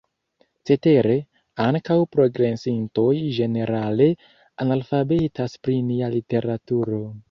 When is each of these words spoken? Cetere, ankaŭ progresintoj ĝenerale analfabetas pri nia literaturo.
Cetere, 0.69 1.17
ankaŭ 1.65 1.99
progresintoj 2.17 3.07
ĝenerale 3.39 4.11
analfabetas 4.67 5.59
pri 5.67 5.81
nia 5.95 6.15
literaturo. 6.21 7.05